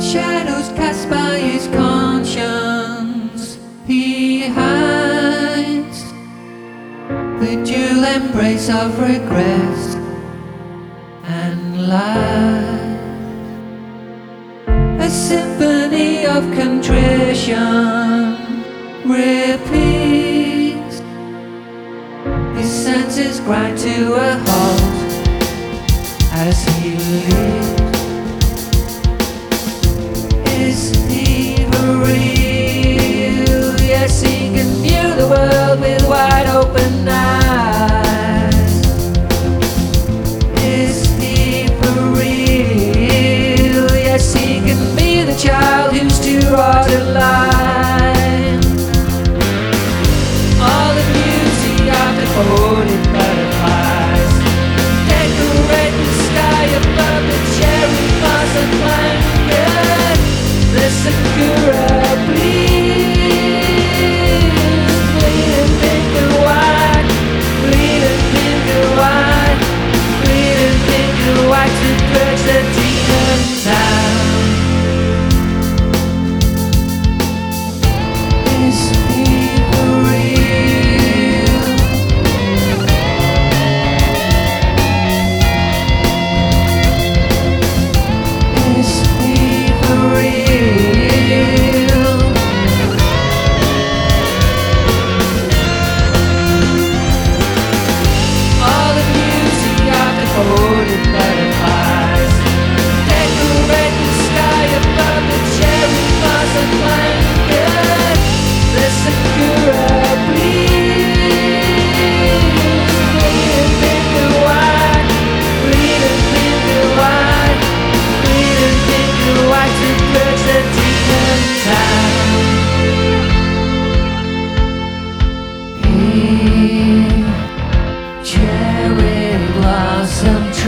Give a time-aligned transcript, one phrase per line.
[0.00, 6.04] Shadows cast by his conscience, he hides
[7.40, 9.96] the dual embrace of regret
[11.24, 12.84] and lies.
[15.00, 18.36] A symphony of contrition
[19.06, 21.00] repeats,
[22.58, 24.82] his senses grind to a halt
[26.32, 27.83] as he leaves.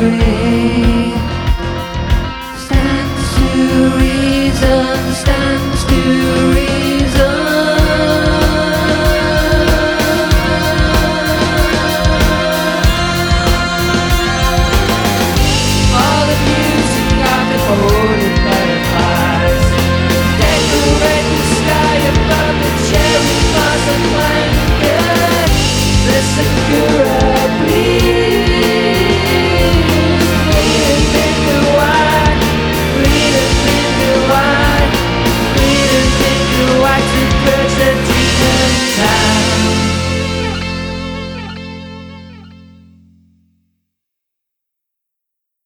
[0.07, 0.36] free